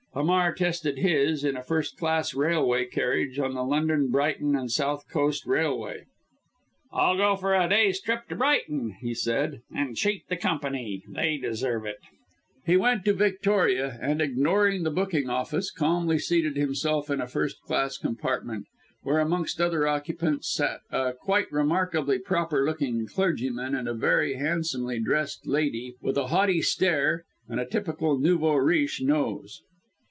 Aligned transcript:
Hamar 0.13 0.53
tested 0.53 0.97
his, 0.97 1.45
in 1.45 1.55
a 1.55 1.63
first 1.63 1.97
class 1.97 2.33
railway 2.33 2.83
carriage, 2.83 3.39
on 3.39 3.53
the 3.53 3.63
London, 3.63 4.09
Brighton 4.11 4.67
& 4.67 4.67
South 4.67 5.07
Coast 5.07 5.45
Railway. 5.45 6.03
"I'll 6.91 7.15
go 7.15 7.37
for 7.37 7.55
a 7.55 7.69
day's 7.69 8.01
trip 8.01 8.27
to 8.27 8.35
Brighton," 8.35 8.97
he 8.99 9.13
said, 9.13 9.61
"and 9.73 9.95
cheat 9.95 10.27
the 10.27 10.35
Company. 10.35 11.01
They 11.07 11.37
deserve 11.37 11.85
it." 11.85 11.95
He 12.65 12.75
went 12.75 13.05
to 13.05 13.13
Victoria, 13.13 13.97
and 14.01 14.21
ignoring 14.21 14.83
the 14.83 14.91
booking 14.91 15.29
office, 15.29 15.71
calmly 15.71 16.19
seated 16.19 16.57
himself 16.57 17.09
in 17.09 17.21
a 17.21 17.25
first 17.27 17.61
class 17.61 17.97
compartment, 17.97 18.65
where, 19.03 19.19
amongst 19.19 19.61
other 19.61 19.87
occupants, 19.87 20.53
sat 20.53 20.81
a 20.91 21.13
quite 21.13 21.49
remarkably 21.53 22.19
proper 22.19 22.65
looking 22.65 23.07
clergyman, 23.07 23.73
and 23.73 23.87
a 23.87 23.93
very 23.93 24.33
handsomely 24.33 24.99
dressed 24.99 25.47
lady, 25.47 25.95
with 26.01 26.17
a 26.17 26.27
haughty 26.27 26.61
stare, 26.61 27.23
and 27.47 27.61
a 27.61 27.65
typical 27.65 28.19
nouveau 28.19 28.55
riche 28.55 29.01
nose! 29.01 29.61